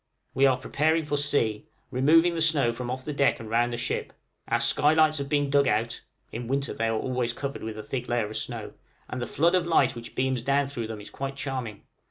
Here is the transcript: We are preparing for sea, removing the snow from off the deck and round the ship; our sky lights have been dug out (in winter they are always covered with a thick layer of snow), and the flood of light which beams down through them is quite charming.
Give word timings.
We 0.33 0.47
are 0.47 0.57
preparing 0.57 1.05
for 1.05 1.15
sea, 1.15 1.67
removing 1.91 2.33
the 2.33 2.41
snow 2.41 2.71
from 2.71 2.89
off 2.89 3.05
the 3.05 3.13
deck 3.13 3.39
and 3.39 3.51
round 3.51 3.71
the 3.71 3.77
ship; 3.77 4.13
our 4.47 4.59
sky 4.59 4.93
lights 4.95 5.19
have 5.19 5.29
been 5.29 5.51
dug 5.51 5.67
out 5.67 6.01
(in 6.31 6.47
winter 6.47 6.73
they 6.73 6.87
are 6.87 6.97
always 6.99 7.33
covered 7.33 7.61
with 7.61 7.77
a 7.77 7.83
thick 7.83 8.07
layer 8.09 8.25
of 8.25 8.35
snow), 8.35 8.73
and 9.07 9.21
the 9.21 9.27
flood 9.27 9.53
of 9.53 9.67
light 9.67 9.93
which 9.93 10.15
beams 10.15 10.41
down 10.41 10.65
through 10.65 10.87
them 10.87 11.01
is 11.01 11.11
quite 11.11 11.35
charming. 11.35 11.83